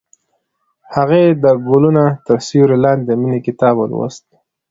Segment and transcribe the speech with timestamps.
[0.95, 4.25] هغې د ګلونه تر سیوري لاندې د مینې کتاب ولوست.